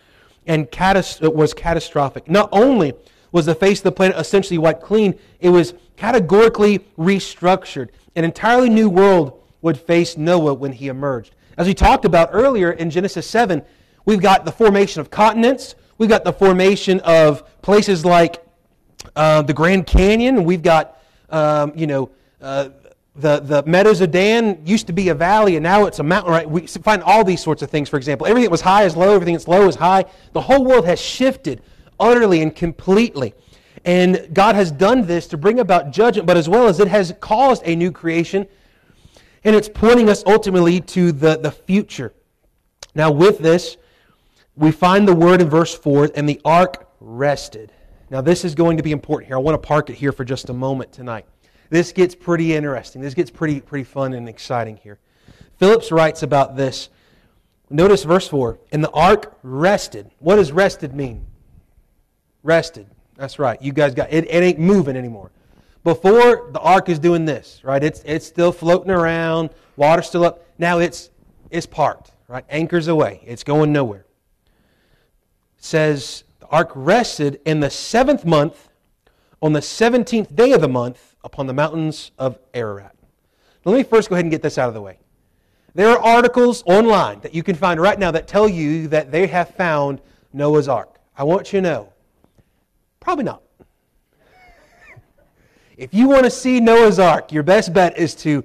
[0.47, 2.31] and was catastrophic.
[2.31, 2.95] Not only
[3.33, 7.89] was the face of the planet essentially wiped clean, it was categorically restructured.
[8.15, 11.35] An entirely new world would face Noah when he emerged.
[11.59, 13.63] As we talked about earlier in Genesis 7,
[14.05, 18.45] we've got the formation of continents, we've got the formation of places like
[19.15, 20.96] uh, the Grand Canyon, we've got,
[21.31, 22.11] um, you know,
[22.41, 22.71] uh,
[23.19, 26.33] the, the meadows of Dan used to be a valley and now it's a mountain,
[26.33, 26.49] right?
[26.49, 28.27] We find all these sorts of things, for example.
[28.27, 30.05] Everything that was high is low, everything that's low is high.
[30.33, 31.63] The whole world has shifted
[31.99, 33.35] utterly and completely.
[33.85, 37.15] And God has done this to bring about judgment, but as well as it has
[37.21, 38.47] caused a new creation.
[39.45, 42.13] And it's pointing us ultimately to the, the future.
[42.95, 43.77] Now, with this,
[44.57, 47.73] we find the word in verse 4 and the ark rested.
[48.11, 49.37] Now, this is going to be important here.
[49.37, 51.27] I want to park it here for just a moment tonight.
[51.71, 53.03] This gets pretty interesting.
[53.03, 54.99] This gets pretty, pretty fun and exciting here.
[55.59, 56.89] Phillips writes about this.
[57.71, 58.59] Notice verse 4.
[58.71, 60.11] And the ark rested.
[60.21, 61.27] What does rested mean?
[62.43, 62.87] Rested.
[63.17, 63.61] That's right.
[63.61, 65.31] You guys got it, it ain't moving anymore.
[65.83, 67.83] Before the ark is doing this, right?
[67.83, 70.45] It's it's still floating around, water's still up.
[70.59, 71.11] Now it's
[71.51, 72.45] it's parked, right?
[72.51, 73.23] Anchors away.
[73.25, 74.05] It's going nowhere.
[75.57, 78.69] Says the ark rested in the seventh month
[79.43, 82.95] on the seventeenth day of the month upon the mountains of Ararat.
[83.65, 84.99] Now, let me first go ahead and get this out of the way.
[85.75, 89.27] There are articles online that you can find right now that tell you that they
[89.27, 90.01] have found
[90.33, 90.99] Noah's Ark.
[91.17, 91.93] I want you to know,
[93.01, 93.43] probably not.
[95.77, 98.45] if you want to see Noah's Ark, your best bet is to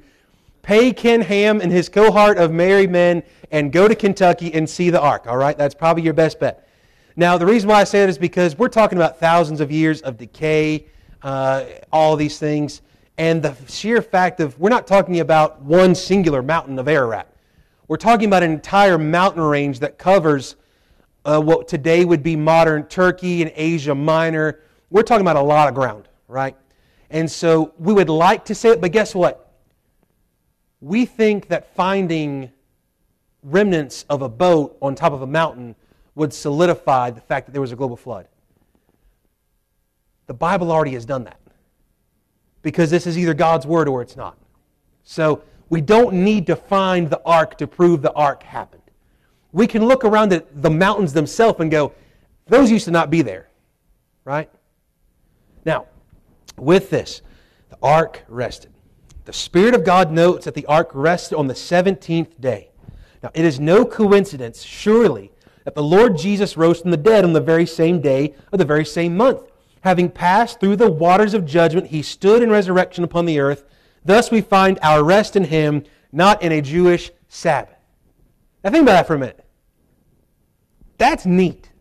[0.61, 4.89] pay Ken Ham and his cohort of merry men and go to Kentucky and see
[4.89, 5.57] the Ark, all right?
[5.57, 6.67] That's probably your best bet.
[7.15, 10.01] Now, the reason why I say that is because we're talking about thousands of years
[10.01, 10.85] of decay
[11.21, 12.81] uh, all these things.
[13.17, 17.27] And the sheer fact of, we're not talking about one singular mountain of Ararat.
[17.87, 20.55] We're talking about an entire mountain range that covers
[21.25, 24.61] uh, what today would be modern Turkey and Asia Minor.
[24.89, 26.55] We're talking about a lot of ground, right?
[27.09, 29.53] And so we would like to say it, but guess what?
[30.79, 32.51] We think that finding
[33.43, 35.75] remnants of a boat on top of a mountain
[36.15, 38.27] would solidify the fact that there was a global flood.
[40.27, 41.39] The Bible already has done that.
[42.61, 44.37] Because this is either God's word or it's not.
[45.03, 48.81] So we don't need to find the ark to prove the ark happened.
[49.51, 51.93] We can look around at the mountains themselves and go,
[52.47, 53.49] those used to not be there.
[54.23, 54.49] Right?
[55.65, 55.87] Now,
[56.57, 57.21] with this,
[57.69, 58.71] the ark rested.
[59.25, 62.69] The Spirit of God notes that the ark rested on the 17th day.
[63.23, 65.30] Now, it is no coincidence, surely,
[65.63, 68.65] that the Lord Jesus rose from the dead on the very same day of the
[68.65, 69.43] very same month
[69.81, 73.65] having passed through the waters of judgment, he stood in resurrection upon the earth.
[74.05, 77.75] Thus we find our rest in him, not in a Jewish Sabbath.
[78.63, 79.43] Now think about that for a minute.
[80.97, 81.71] That's neat.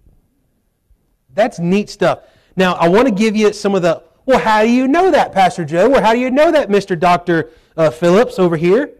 [1.34, 2.20] That's neat stuff.
[2.56, 5.32] Now, I want to give you some of the, well, how do you know that,
[5.32, 5.94] Pastor Joe?
[5.94, 6.98] Or how do you know that, Mr.
[6.98, 7.50] Dr.
[7.76, 8.92] Uh, Phillips over here?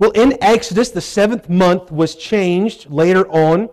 [0.00, 3.68] Well, in Exodus, the seventh month was changed later on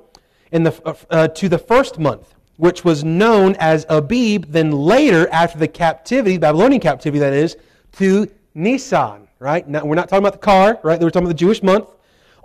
[0.51, 5.29] in the, uh, uh to the first month which was known as Abib, then later,
[5.31, 7.55] after the captivity, Babylonian captivity that is,
[7.93, 9.67] to Nisan, right?
[9.67, 10.99] Now, we're not talking about the car, right?
[10.99, 11.87] We're talking about the Jewish month.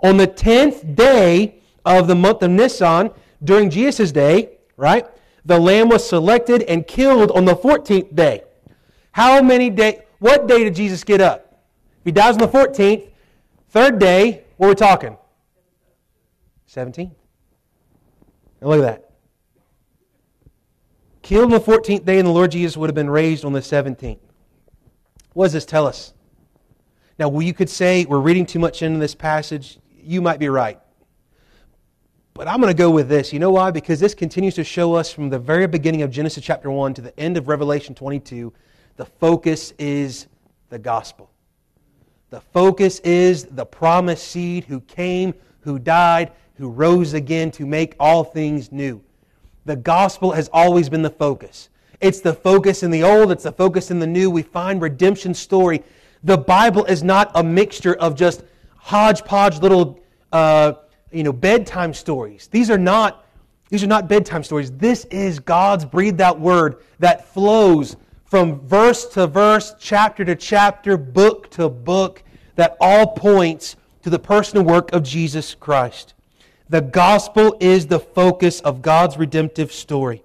[0.03, 3.09] On the 10th day of the month of Nisan,
[3.43, 5.05] during Jesus' day, right,
[5.45, 8.43] the lamb was selected and killed on the 14th day.
[9.11, 11.63] How many days, what day did Jesus get up?
[12.01, 13.09] If he dies on the 14th,
[13.73, 15.17] third day, what we're we talking?
[16.67, 17.11] 17.
[18.61, 19.13] Now look at that
[21.23, 23.61] killed on the 14th day, and the Lord Jesus would have been raised on the
[23.61, 24.19] 17th.
[25.33, 26.13] What does this tell us?
[27.17, 29.79] Now, you could say we're reading too much into this passage.
[29.95, 30.79] You might be right.
[32.33, 33.31] But I'm going to go with this.
[33.31, 33.71] You know why?
[33.71, 37.01] Because this continues to show us from the very beginning of Genesis chapter 1 to
[37.01, 38.51] the end of Revelation 22,
[38.97, 40.27] the focus is
[40.69, 41.31] the gospel.
[42.33, 47.95] The focus is the promised seed who came, who died, who rose again to make
[47.99, 49.03] all things new.
[49.65, 51.69] The gospel has always been the focus.
[52.01, 54.31] It's the focus in the old, it's the focus in the new.
[54.31, 55.83] We find redemption story.
[56.23, 58.41] The Bible is not a mixture of just
[58.77, 59.99] hodgepodge little
[60.31, 60.73] uh,
[61.11, 62.47] you know, bedtime stories.
[62.47, 63.27] These are not
[63.69, 64.71] these are not bedtime stories.
[64.71, 67.95] This is God's breathed out word that flows
[68.33, 72.23] from verse to verse, chapter to chapter, book to book,
[72.55, 76.15] that all points to the personal work of Jesus Christ.
[76.67, 80.23] The gospel is the focus of God's redemptive story.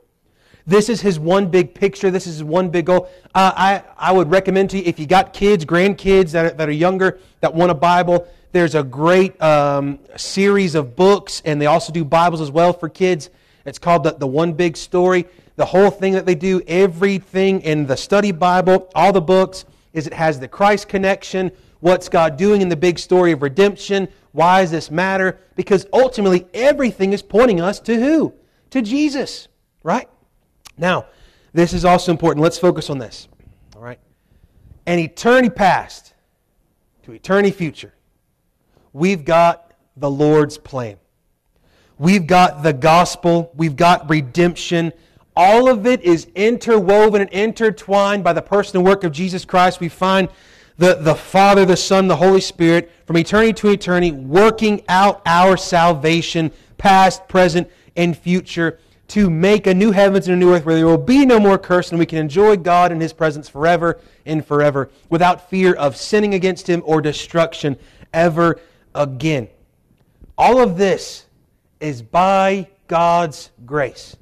[0.66, 2.10] This is his one big picture.
[2.10, 3.10] This is his one big goal.
[3.34, 6.66] Uh, I, I would recommend to you, if you got kids, grandkids that are, that
[6.66, 11.66] are younger, that want a Bible, there's a great um, series of books, and they
[11.66, 13.28] also do Bibles as well for kids.
[13.68, 15.26] It's called the, the One Big Story.
[15.56, 20.06] The whole thing that they do, everything in the study Bible, all the books, is
[20.06, 21.50] it has the Christ connection
[21.80, 24.08] What's God doing in the big story of redemption?
[24.32, 25.38] Why does this matter?
[25.54, 28.34] Because ultimately, everything is pointing us to who?
[28.70, 29.48] To Jesus,
[29.82, 30.08] right?
[30.76, 31.06] Now,
[31.52, 32.42] this is also important.
[32.42, 33.28] Let's focus on this,
[33.76, 34.00] all right?
[34.86, 36.14] An eternity past
[37.04, 37.94] to eternity future,
[38.92, 40.96] we've got the Lord's plan.
[41.98, 44.92] We've got the gospel, we've got redemption.
[45.34, 49.80] All of it is interwoven and intertwined by the person and work of Jesus Christ.
[49.80, 50.28] We find
[50.76, 55.56] the, the Father, the Son, the Holy Spirit, from eternity to eternity, working out our
[55.56, 60.76] salvation, past, present, and future, to make a new heavens and a new earth where
[60.76, 63.98] there will be no more curse and we can enjoy God in His presence forever
[64.24, 67.76] and forever without fear of sinning against Him or destruction
[68.12, 68.60] ever
[68.94, 69.48] again.
[70.36, 71.24] All of this
[71.80, 74.16] is by God's grace.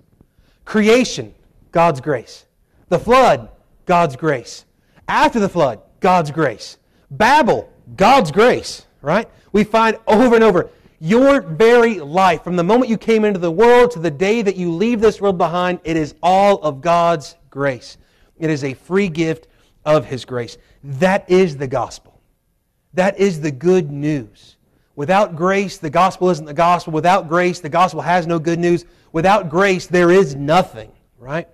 [0.64, 1.34] Creation,
[1.72, 2.44] God's grace.
[2.88, 3.48] The flood,
[3.84, 4.64] God's grace.
[5.08, 6.78] After the flood, God's grace.
[7.10, 9.28] Babel, God's grace, right?
[9.52, 13.50] We find over and over your very life, from the moment you came into the
[13.50, 17.36] world to the day that you leave this world behind, it is all of God's
[17.50, 17.98] grace.
[18.38, 19.46] It is a free gift
[19.84, 20.56] of His grace.
[20.82, 22.20] That is the gospel.
[22.94, 24.55] That is the good news.
[24.96, 26.92] Without grace, the gospel isn't the gospel.
[26.92, 28.86] Without grace, the gospel has no good news.
[29.12, 31.48] Without grace, there is nothing, right?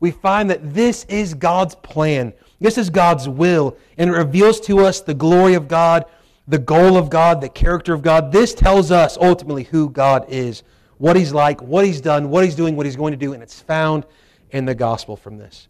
[0.00, 2.34] We find that this is God's plan.
[2.60, 6.04] This is God's will, and it reveals to us the glory of God,
[6.46, 8.30] the goal of God, the character of God.
[8.30, 10.62] This tells us ultimately who God is,
[10.98, 13.42] what He's like, what He's done, what He's doing, what He's going to do, and
[13.42, 14.04] it's found
[14.50, 15.68] in the gospel from this.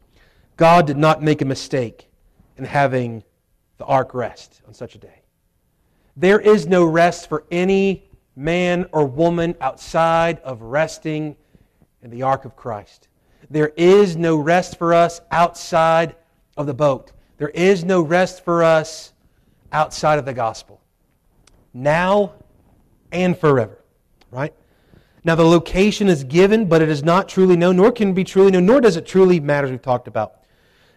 [0.56, 2.08] God did not make a mistake
[2.56, 3.22] in having
[3.78, 5.23] the ark rest on such a day.
[6.16, 11.36] There is no rest for any man or woman outside of resting
[12.02, 13.08] in the ark of Christ.
[13.50, 16.16] There is no rest for us outside
[16.56, 17.12] of the boat.
[17.38, 19.12] There is no rest for us
[19.72, 20.80] outside of the gospel.
[21.72, 22.34] Now
[23.10, 23.78] and forever.
[24.30, 24.54] Right?
[25.24, 28.50] Now, the location is given, but it is not truly known, nor can be truly
[28.50, 30.34] known, nor does it truly matter, as we've talked about.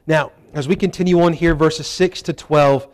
[0.06, 2.88] Now, as we continue on here, verses 6 to 12,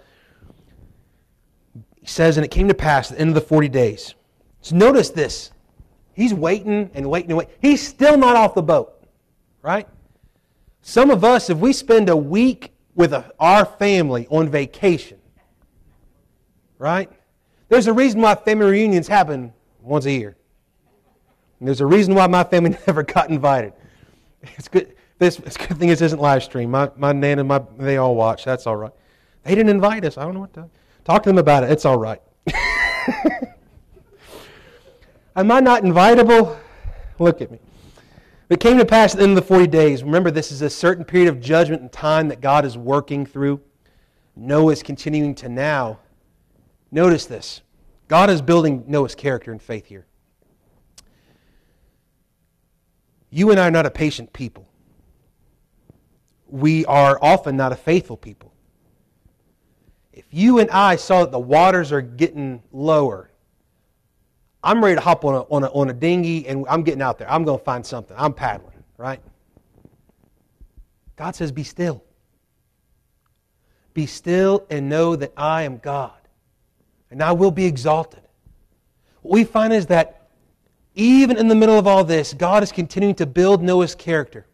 [2.03, 4.13] he says, And it came to pass at the end of the 40 days.
[4.61, 5.51] So notice this.
[6.13, 7.53] He's waiting and waiting and waiting.
[7.61, 8.93] He's still not off the boat,
[9.61, 9.87] right?
[10.81, 15.17] Some of us, if we spend a week with a, our family on vacation,
[16.77, 17.09] right?
[17.69, 20.35] There's a reason why family reunions happen once a year.
[21.59, 23.71] And there's a reason why my family never got invited.
[24.41, 24.93] It's good.
[25.19, 26.69] This it's good thing this isn't live stream.
[26.69, 28.43] My my nan and my they all watch.
[28.43, 28.91] That's all right.
[29.43, 30.17] They didn't invite us.
[30.17, 30.69] I don't know what to
[31.03, 31.71] talk to them about it.
[31.71, 32.21] It's all right.
[35.35, 36.57] Am I not invitable?
[37.19, 37.59] Look at me.
[38.49, 40.03] It came to pass at the end of the 40 days.
[40.03, 43.61] Remember, this is a certain period of judgment and time that God is working through.
[44.35, 45.99] Noah is continuing to now.
[46.91, 47.61] Notice this
[48.07, 50.05] God is building Noah's character and faith here.
[53.31, 54.67] You and I are not a patient people.
[56.47, 58.52] We are often not a faithful people.
[60.33, 63.29] You and I saw that the waters are getting lower
[64.63, 67.17] I'm ready to hop on a, on a, on a dinghy and I'm getting out
[67.17, 67.29] there.
[67.29, 68.15] I'm going to find something.
[68.17, 69.19] I'm paddling, right?
[71.17, 72.03] God says, Be still.
[73.93, 76.17] Be still and know that I am God,
[77.11, 78.21] and I will be exalted.
[79.21, 80.29] What we find is that
[80.95, 84.47] even in the middle of all this, God is continuing to build Noah's character.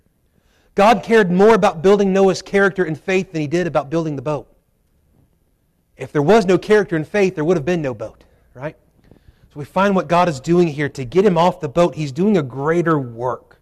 [0.76, 4.22] God cared more about building Noah's character and faith than he did about building the
[4.22, 4.49] boat.
[6.00, 8.76] If there was no character and faith, there would have been no boat, right?
[9.12, 11.96] So we find what God is doing here to get him off the boat.
[11.96, 13.60] He's doing a greater work.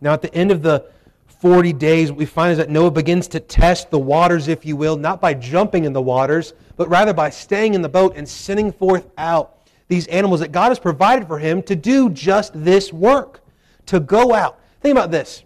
[0.00, 0.86] Now, at the end of the
[1.26, 4.76] 40 days, what we find is that Noah begins to test the waters, if you
[4.76, 8.28] will, not by jumping in the waters, but rather by staying in the boat and
[8.28, 12.92] sending forth out these animals that God has provided for him to do just this
[12.92, 13.40] work,
[13.86, 14.60] to go out.
[14.80, 15.44] Think about this.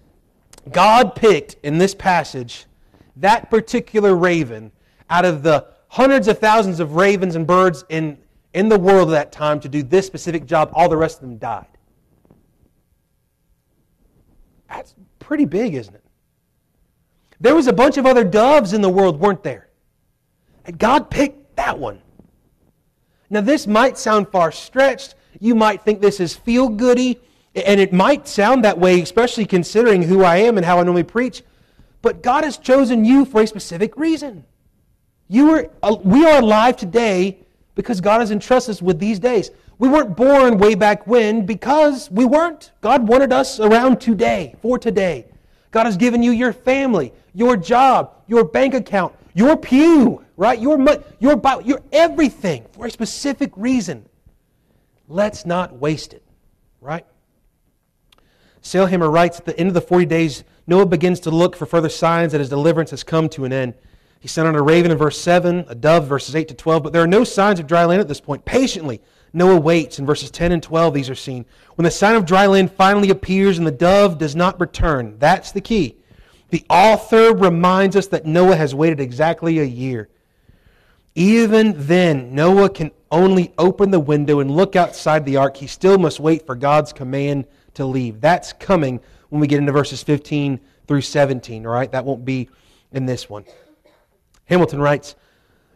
[0.70, 2.66] God picked in this passage
[3.16, 4.72] that particular raven
[5.10, 8.18] out of the hundreds of thousands of ravens and birds in
[8.54, 10.70] in the world at that time to do this specific job.
[10.74, 11.66] All the rest of them died.
[14.68, 16.04] That's pretty big, isn't it?
[17.40, 19.68] There was a bunch of other doves in the world, weren't there?
[20.64, 22.00] And God picked that one.
[23.30, 25.14] Now, this might sound far stretched.
[25.40, 27.18] You might think this is feel goody,
[27.54, 31.02] and it might sound that way, especially considering who I am and how I normally
[31.02, 31.42] preach.
[32.02, 34.44] But God has chosen you for a specific reason.
[35.32, 37.38] You are, uh, we are alive today
[37.74, 39.50] because God has entrusted us with these days.
[39.78, 42.70] We weren't born way back when because we weren't.
[42.82, 45.24] God wanted us around today, for today.
[45.70, 50.60] God has given you your family, your job, your bank account, your pew, right?
[50.60, 50.78] Your,
[51.18, 54.06] your, your everything for a specific reason.
[55.08, 56.22] Let's not waste it,
[56.82, 57.06] right?
[58.62, 61.88] Sailhamer writes at the end of the 40 days, Noah begins to look for further
[61.88, 63.72] signs that his deliverance has come to an end.
[64.22, 66.92] He sent out a raven in verse 7, a dove, verses 8 to 12, but
[66.92, 68.44] there are no signs of dry land at this point.
[68.44, 69.00] Patiently,
[69.32, 69.98] Noah waits.
[69.98, 71.44] In verses 10 and 12, these are seen.
[71.74, 75.50] When the sign of dry land finally appears and the dove does not return, that's
[75.50, 75.96] the key.
[76.50, 80.08] The author reminds us that Noah has waited exactly a year.
[81.16, 85.56] Even then, Noah can only open the window and look outside the ark.
[85.56, 88.20] He still must wait for God's command to leave.
[88.20, 89.00] That's coming
[89.30, 91.90] when we get into verses 15 through 17, all right?
[91.90, 92.48] That won't be
[92.92, 93.46] in this one.
[94.52, 95.16] Hamilton writes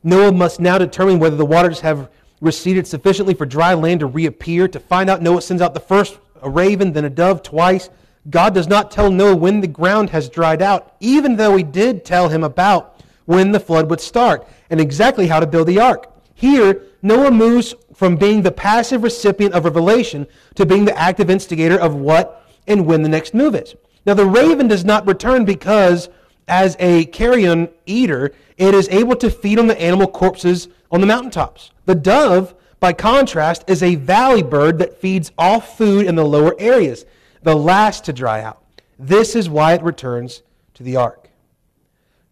[0.04, 2.10] Noah must now determine whether the waters have
[2.40, 4.68] receded sufficiently for dry land to reappear.
[4.68, 7.88] To find out, Noah sends out the first a raven, then a dove twice.
[8.28, 12.04] God does not tell Noah when the ground has dried out, even though he did
[12.04, 16.12] tell him about when the flood would start and exactly how to build the ark.
[16.34, 21.78] Here, Noah moves from being the passive recipient of revelation to being the active instigator
[21.78, 23.74] of what and when the next move is.
[24.04, 26.10] Now, the raven does not return because,
[26.48, 31.06] as a carrion eater, it is able to feed on the animal corpses on the
[31.06, 31.70] mountaintops.
[31.84, 36.54] The dove, by contrast, is a valley bird that feeds off food in the lower
[36.58, 37.04] areas,
[37.42, 38.62] the last to dry out.
[38.98, 40.42] This is why it returns
[40.74, 41.30] to the ark.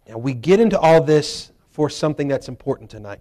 [0.08, 3.20] Now, we get into all this for something that's important tonight.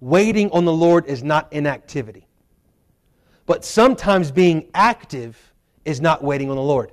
[0.00, 2.26] Waiting on the Lord is not inactivity.
[3.46, 5.52] But sometimes being active
[5.84, 6.92] is not waiting on the Lord.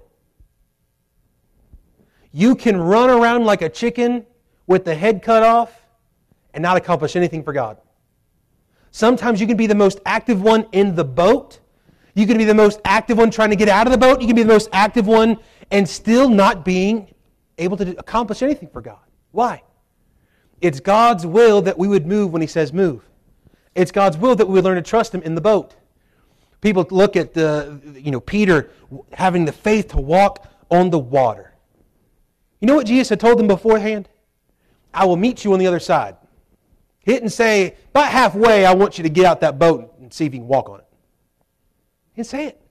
[2.37, 4.25] You can run around like a chicken
[4.67, 5.71] with the head cut off
[6.53, 7.77] and not accomplish anything for God.
[8.91, 11.61] Sometimes you can be the most active one in the boat.
[12.13, 14.19] You can be the most active one trying to get out of the boat.
[14.19, 15.37] You can be the most active one
[15.71, 17.07] and still not being
[17.57, 18.99] able to accomplish anything for God.
[19.31, 19.63] Why?
[20.59, 23.07] It's God's will that we would move when He says move.
[23.75, 25.77] It's God's will that we would learn to trust Him in the boat.
[26.59, 28.71] People look at the, you know, Peter
[29.13, 31.53] having the faith to walk on the water.
[32.65, 34.09] You know what Jesus had told them beforehand?
[34.91, 36.15] I will meet you on the other side.
[37.01, 40.25] He didn't say, about halfway, I want you to get out that boat and see
[40.25, 40.85] if you can walk on it.
[42.13, 42.61] He didn't say it.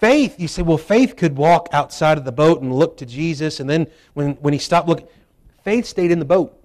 [0.00, 3.60] Faith, you say, well, faith could walk outside of the boat and look to Jesus,
[3.60, 5.06] and then when, when he stopped looking,
[5.62, 6.58] faith stayed in the boat.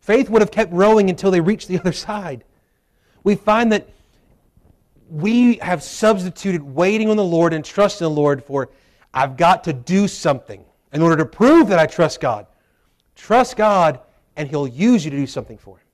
[0.00, 2.42] Faith would have kept rowing until they reached the other side.
[3.22, 3.88] We find that
[5.08, 8.70] we have substituted waiting on the Lord and trusting the Lord for,
[9.14, 12.46] I've got to do something in order to prove that I trust God.
[13.14, 14.00] Trust God,
[14.36, 15.86] and He'll use you to do something for Him.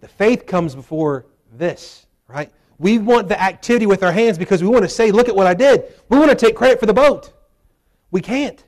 [0.00, 2.50] The faith comes before this, right?
[2.78, 5.46] We want the activity with our hands because we want to say, look at what
[5.46, 5.84] I did.
[6.08, 7.32] We want to take credit for the boat.
[8.10, 8.62] We can't.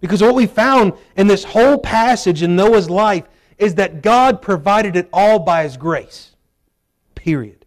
[0.00, 3.24] Because what we found in this whole passage in Noah's life
[3.58, 6.36] is that God provided it all by His grace.
[7.16, 7.66] Period.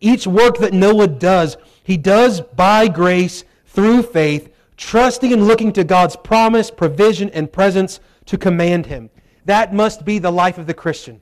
[0.00, 5.84] Each work that Noah does, he does by grace through faith, trusting and looking to
[5.84, 9.10] God's promise, provision, and presence to command him.
[9.44, 11.20] That must be the life of the Christian.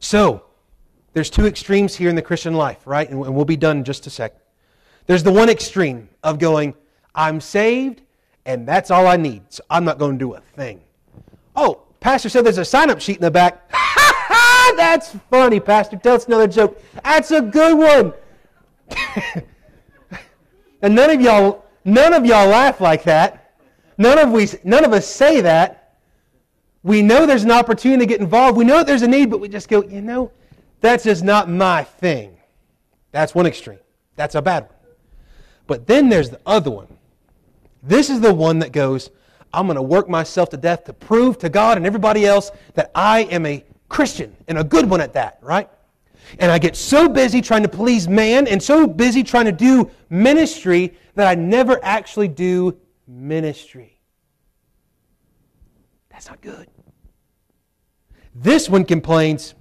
[0.00, 0.44] So,
[1.12, 3.08] there's two extremes here in the Christian life, right?
[3.08, 4.34] And we'll be done in just a sec.
[5.06, 6.74] There's the one extreme of going,
[7.14, 8.02] I'm saved,
[8.46, 10.80] and that's all I need, so I'm not going to do a thing.
[11.54, 13.68] Oh, Pastor said there's a sign up sheet in the back.
[13.72, 14.74] Ha ha!
[14.76, 15.96] that's funny, Pastor.
[15.96, 16.80] Tell us another joke.
[17.02, 18.12] That's a good one.
[20.82, 23.54] and none of y'all, none of y'all laugh like that.
[23.96, 25.96] None of we, none of us say that.
[26.82, 28.56] We know there's an opportunity to get involved.
[28.56, 30.30] We know there's a need, but we just go, you know,
[30.80, 32.38] that's just not my thing.
[33.10, 33.80] That's one extreme.
[34.14, 34.72] That's a bad one.
[35.66, 36.86] But then there's the other one.
[37.82, 39.10] This is the one that goes,
[39.52, 42.90] I'm going to work myself to death to prove to God and everybody else that
[42.94, 45.68] I am a Christian and a good one at that, right?
[46.38, 49.90] And I get so busy trying to please man and so busy trying to do
[50.10, 54.00] ministry that I never actually do ministry.
[56.10, 56.68] That's not good.
[58.34, 59.54] This one complains,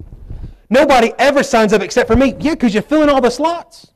[0.70, 2.36] nobody ever signs up except for me.
[2.40, 3.94] Yeah, because you're filling all the slots.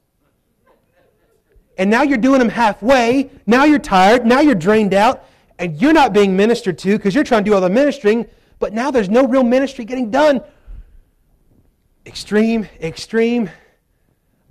[1.78, 3.30] And now you're doing them halfway.
[3.48, 4.26] Now you're tired.
[4.26, 5.26] Now you're drained out.
[5.58, 8.28] And you're not being ministered to because you're trying to do all the ministering.
[8.60, 10.42] But now there's no real ministry getting done.
[12.06, 13.50] Extreme, extreme.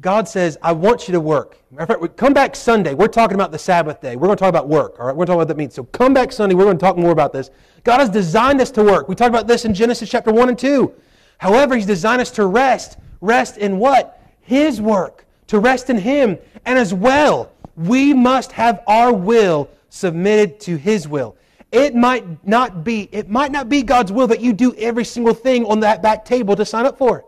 [0.01, 1.59] God says, I want you to work.
[1.73, 2.95] Matter of fact, come back Sunday.
[2.95, 4.15] We're talking about the Sabbath day.
[4.15, 4.99] We're going to talk about work.
[5.01, 5.75] All right, we're going to talk about what that means.
[5.75, 6.55] So come back Sunday.
[6.55, 7.51] We're going to talk more about this.
[7.83, 9.09] God has designed us to work.
[9.09, 10.95] We talked about this in Genesis chapter 1 and 2.
[11.39, 12.99] However, He's designed us to rest.
[13.21, 14.23] Rest in what?
[14.43, 15.27] His work.
[15.49, 16.39] To rest in Him.
[16.65, 21.37] And as well, we must have our will submitted to His will.
[21.73, 25.35] It might not be, it might not be God's will that you do every single
[25.35, 27.25] thing on that back table to sign up for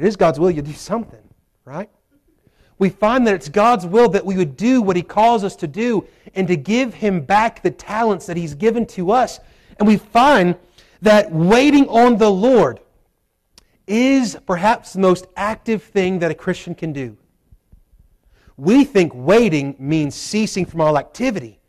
[0.00, 0.06] it.
[0.06, 1.22] Is God's will you do something,
[1.64, 1.90] right?
[2.78, 5.66] We find that it's God's will that we would do what He calls us to
[5.66, 9.38] do and to give Him back the talents that He's given to us.
[9.78, 10.56] And we find
[11.02, 12.80] that waiting on the Lord
[13.86, 17.16] is perhaps the most active thing that a Christian can do.
[18.56, 21.60] We think waiting means ceasing from all activity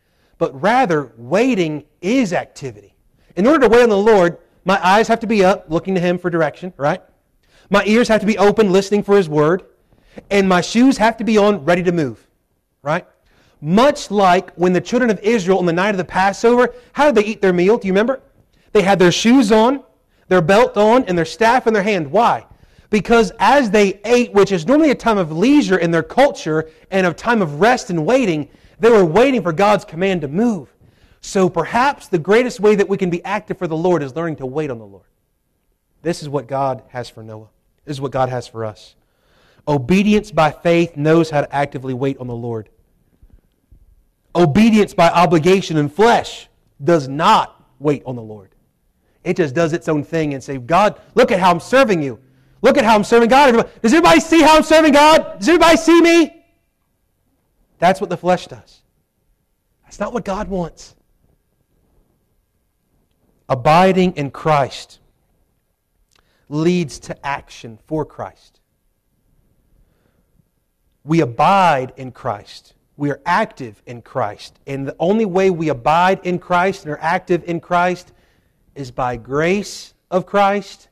[0.41, 2.95] but rather waiting is activity.
[3.35, 6.01] In order to wait on the Lord, my eyes have to be up, looking to
[6.01, 6.99] Him for direction, right?
[7.71, 9.63] My ears have to be open, listening for His word.
[10.29, 12.27] And my shoes have to be on, ready to move,
[12.83, 13.07] right?
[13.61, 17.15] Much like when the children of Israel on the night of the Passover, how did
[17.15, 17.77] they eat their meal?
[17.77, 18.21] Do you remember?
[18.73, 19.83] They had their shoes on,
[20.27, 22.11] their belt on, and their staff in their hand.
[22.11, 22.45] Why?
[22.89, 27.07] Because as they ate, which is normally a time of leisure in their culture and
[27.07, 28.49] a time of rest and waiting,
[28.79, 30.73] they were waiting for God's command to move.
[31.21, 34.37] So perhaps the greatest way that we can be active for the Lord is learning
[34.37, 35.05] to wait on the Lord.
[36.01, 37.47] This is what God has for Noah.
[37.91, 38.95] Is what God has for us.
[39.67, 42.69] Obedience by faith knows how to actively wait on the Lord.
[44.33, 46.47] Obedience by obligation and flesh
[46.83, 48.55] does not wait on the Lord.
[49.23, 52.17] It just does its own thing and say, God, look at how I'm serving you.
[52.61, 53.49] Look at how I'm serving God.
[53.49, 55.39] Everybody, Does everybody see how I'm serving God?
[55.39, 56.43] Does everybody see me?
[57.77, 58.81] That's what the flesh does.
[59.83, 60.95] That's not what God wants.
[63.49, 64.99] Abiding in Christ
[66.51, 68.59] leads to action for Christ.
[71.03, 72.73] We abide in Christ.
[72.97, 74.59] We are active in Christ.
[74.67, 78.11] And the only way we abide in Christ and are active in Christ
[78.75, 80.89] is by grace of Christ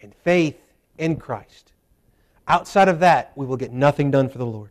[0.00, 0.60] and faith
[0.98, 1.72] in Christ.
[2.46, 4.70] Outside of that, we will get nothing done for the Lord.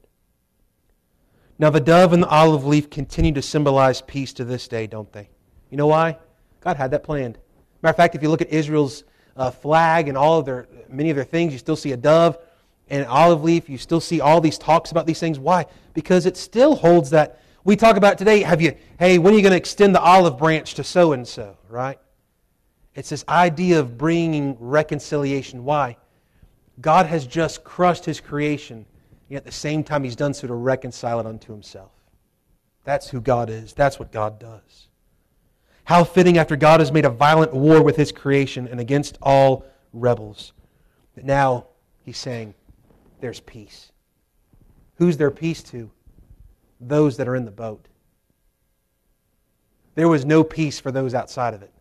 [1.58, 5.12] Now, the dove and the olive leaf continue to symbolize peace to this day, don't
[5.12, 5.30] they?
[5.70, 6.18] You know why?
[6.62, 7.38] God had that planned.
[7.82, 9.04] Matter of fact, if you look at Israel's
[9.36, 12.38] uh, flag and all of their many of their things, you still see a dove
[12.90, 13.70] and an olive leaf.
[13.70, 15.40] You still see all these talks about these things.
[15.40, 15.66] Why?
[15.94, 17.42] Because it still holds that.
[17.64, 18.42] We talk about today.
[18.42, 18.76] Have you?
[18.98, 21.58] Hey, when are you going to extend the olive branch to so and so?
[21.70, 22.00] Right?
[22.96, 25.64] It's this idea of bringing reconciliation.
[25.64, 25.98] Why?
[26.82, 28.86] God has just crushed His creation
[29.30, 31.92] Yet at the same time, he's done so to reconcile it unto himself.
[32.84, 33.74] That's who God is.
[33.74, 34.89] That's what God does.
[35.90, 39.66] How fitting after God has made a violent war with his creation and against all
[39.92, 40.54] rebels.
[41.16, 41.66] That now
[42.06, 42.54] he's saying,
[43.22, 43.92] there's peace.
[44.98, 45.90] Who's there peace to?
[46.80, 47.88] Those that are in the boat.
[49.96, 51.74] There was no peace for those outside of it.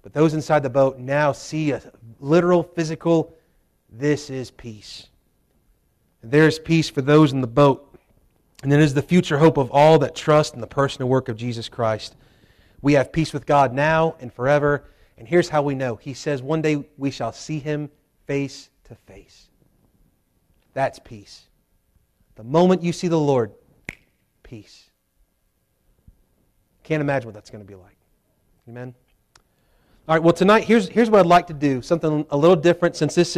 [0.00, 1.82] But those inside the boat now see a
[2.18, 3.34] literal, physical,
[3.90, 5.08] this is peace.
[6.22, 7.98] There is peace for those in the boat.
[8.62, 11.36] And it is the future hope of all that trust in the personal work of
[11.36, 12.16] Jesus Christ.
[12.82, 14.84] We have peace with God now and forever.
[15.18, 17.90] And here's how we know He says, One day we shall see Him
[18.26, 19.48] face to face.
[20.74, 21.46] That's peace.
[22.34, 23.52] The moment you see the Lord,
[24.42, 24.90] peace.
[26.82, 27.96] Can't imagine what that's going to be like.
[28.68, 28.94] Amen?
[30.08, 32.94] All right, well, tonight, here's, here's what I'd like to do something a little different
[32.94, 33.34] since this is.